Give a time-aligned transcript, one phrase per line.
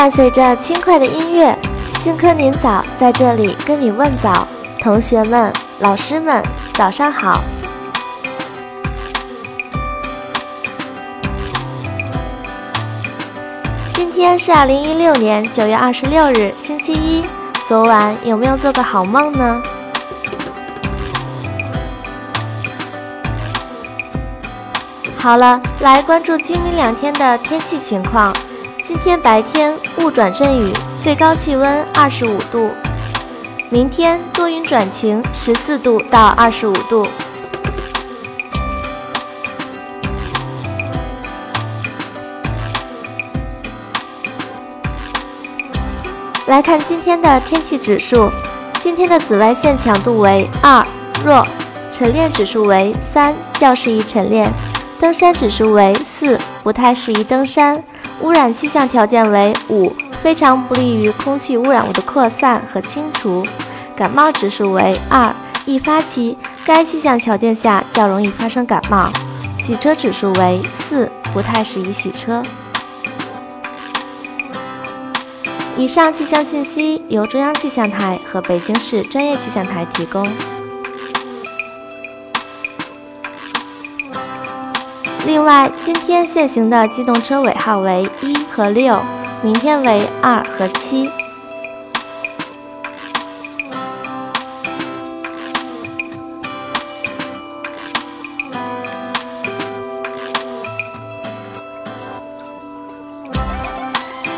[0.00, 1.54] 伴随着轻快的音乐，
[1.98, 4.48] 新科您早在这里跟你问早，
[4.80, 7.44] 同学们、老师们，早上好。
[13.92, 17.26] 今天是二零一六年九月二十六日，星期一。
[17.68, 19.62] 昨晚有没有做个好梦呢？
[25.18, 28.34] 好了，来关注今明两天的天气情况。
[28.90, 32.72] 今天白天雾转阵雨，最高气温二十五度。
[33.70, 37.06] 明天多云转晴，十四度到二十五度。
[46.48, 48.28] 来看今天的天气指数，
[48.80, 50.84] 今天的紫外线强度为二，
[51.24, 51.46] 弱；
[51.92, 54.52] 晨练指数为三，较适宜晨练。
[54.98, 57.80] 登山指数为四，不太适宜登山。
[58.22, 59.92] 污染气象条件为五，
[60.22, 63.46] 非常不利于空气污染物的扩散和清除。
[63.96, 69.10] 感冒指数为二，易发期，该气象条件下较容易发生感冒。
[69.58, 72.42] 洗车指数为四，不太适宜洗车。
[75.76, 80.26] 以上气象信息由中央气象台和北京市专业气象台提供。
[85.26, 89.00] 另外，今天限行的机动车尾号为一和六，
[89.42, 91.08] 明天为二和七。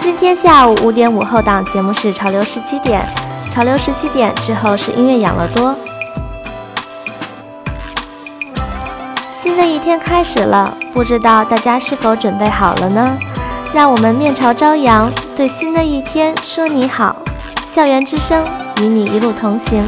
[0.00, 3.02] 今天下午五点五后档节目是潮流十七点，
[3.50, 5.74] 潮流十七点之后是音乐养乐多。
[9.32, 13.16] 新的一天开始了，不知道大家是否准备好了呢？
[13.74, 17.16] 让我们面朝朝阳，对新的一天说你好。
[17.66, 18.44] 校园之声
[18.80, 19.82] 与你一路同行，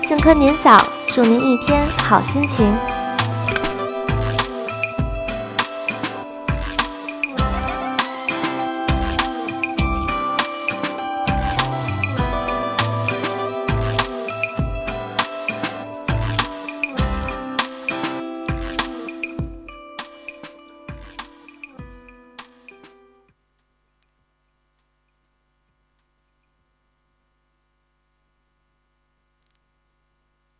[0.00, 2.72] 幸科您早，祝您一天好心情。